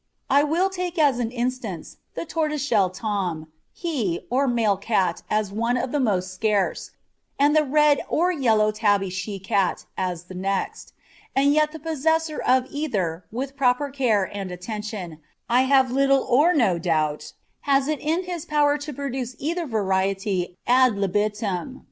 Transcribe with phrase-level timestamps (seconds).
[0.31, 5.77] I will take as an instance the tortoiseshell tom, he, or male cat as one
[5.77, 6.89] of the most scarce,
[7.37, 10.93] and the red or yellow tabby she cat as the next;
[11.35, 16.51] and yet the possessor of either, with proper care and attention, I have little or
[16.55, 17.33] no doubt,
[17.69, 21.79] has it in his power to produce either variety ad libitum.